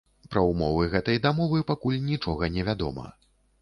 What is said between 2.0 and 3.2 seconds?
нічога не вядома.